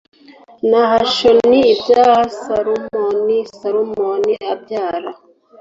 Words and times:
Nahashoni 0.69 1.59
abyara 1.73 2.17
Salumoni 2.41 3.37
Salumoni 3.57 4.33
abyara 4.53 5.11